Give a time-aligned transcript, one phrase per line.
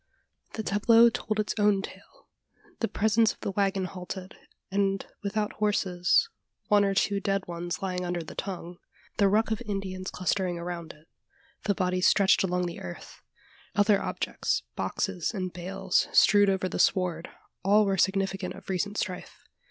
[0.53, 2.25] The tableau told its own tale.
[2.79, 4.35] The presence of the waggon halted,
[4.71, 6.27] and without horses
[6.69, 8.79] one or two dead ones lying under the tongue
[9.17, 11.07] the ruck of Indians clustering around it
[11.65, 13.21] the bodies stretched along the earth
[13.75, 17.29] other objects, boxes, and bales, strewed over the sward
[17.63, 19.43] all were significant of recent strife.